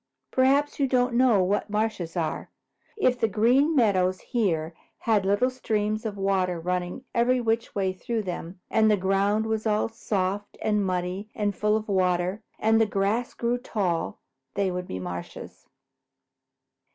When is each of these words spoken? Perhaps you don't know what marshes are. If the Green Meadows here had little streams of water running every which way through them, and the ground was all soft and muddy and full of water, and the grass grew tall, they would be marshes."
Perhaps 0.31 0.79
you 0.79 0.87
don't 0.87 1.13
know 1.13 1.43
what 1.43 1.69
marshes 1.69 2.17
are. 2.17 2.49
If 2.97 3.19
the 3.19 3.27
Green 3.27 3.75
Meadows 3.75 4.19
here 4.21 4.73
had 4.97 5.27
little 5.27 5.51
streams 5.51 6.07
of 6.07 6.17
water 6.17 6.59
running 6.59 7.03
every 7.13 7.39
which 7.39 7.75
way 7.75 7.93
through 7.93 8.23
them, 8.23 8.59
and 8.71 8.89
the 8.89 8.97
ground 8.97 9.45
was 9.45 9.67
all 9.67 9.89
soft 9.89 10.57
and 10.59 10.83
muddy 10.83 11.29
and 11.35 11.55
full 11.55 11.77
of 11.77 11.87
water, 11.87 12.41
and 12.57 12.81
the 12.81 12.87
grass 12.87 13.35
grew 13.35 13.59
tall, 13.59 14.17
they 14.55 14.71
would 14.71 14.87
be 14.87 14.97
marshes." 14.97 15.67